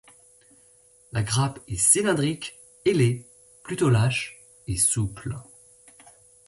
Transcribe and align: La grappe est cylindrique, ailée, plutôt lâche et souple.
La 1.11 1.21
grappe 1.21 1.59
est 1.67 1.77
cylindrique, 1.77 2.57
ailée, 2.85 3.27
plutôt 3.63 3.91
lâche 3.91 4.41
et 4.65 4.75
souple. 4.75 5.37